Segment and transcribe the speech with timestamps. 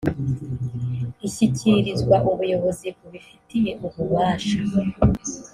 [1.27, 4.53] ishyikirizwa ubuyobozi bubifitiye ububasha